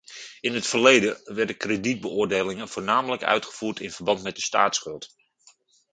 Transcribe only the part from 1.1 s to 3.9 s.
werden kredietbeoordelingen voornamelijk uitgevoerd